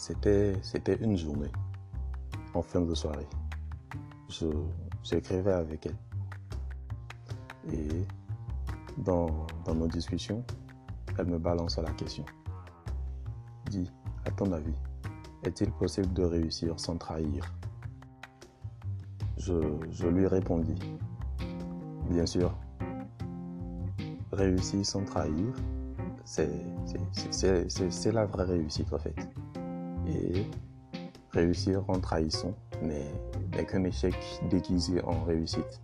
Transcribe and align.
C'était, 0.00 0.54
c'était 0.62 0.96
une 0.96 1.14
journée, 1.14 1.52
en 2.54 2.62
fin 2.62 2.80
de 2.80 2.94
soirée. 2.94 3.28
Je, 4.30 4.46
j'écrivais 5.02 5.52
avec 5.52 5.84
elle. 5.84 5.98
Et 7.74 8.06
dans, 8.96 9.46
dans 9.66 9.74
nos 9.74 9.88
discussions, 9.88 10.42
elle 11.18 11.26
me 11.26 11.38
balance 11.38 11.76
la 11.76 11.90
question. 11.90 12.24
Dis, 13.68 13.92
à 14.24 14.30
ton 14.30 14.50
avis, 14.52 14.72
est-il 15.42 15.70
possible 15.70 16.14
de 16.14 16.22
réussir 16.22 16.80
sans 16.80 16.96
trahir? 16.96 17.54
Je, 19.36 19.52
je 19.90 20.06
lui 20.06 20.26
répondis, 20.26 20.80
bien 22.08 22.24
sûr, 22.24 22.56
réussir 24.32 24.86
sans 24.86 25.04
trahir, 25.04 25.52
c'est 26.24 26.48
la 28.12 28.24
vraie 28.24 28.44
réussite 28.44 28.90
en 28.94 28.98
fait. 28.98 29.14
Et 30.10 30.46
réussir 31.32 31.84
en 31.88 31.98
trahissant 32.00 32.54
n'est 32.82 33.64
qu'un 33.64 33.84
échec 33.84 34.14
déguisé 34.50 35.00
en 35.02 35.24
réussite. 35.24 35.80